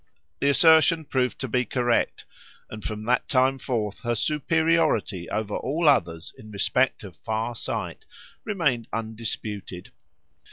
[0.39, 2.25] The assertion proved to be correct,
[2.71, 8.03] and from that time forth her superiority over all others in respect of far sight
[8.43, 9.91] remained undisputed.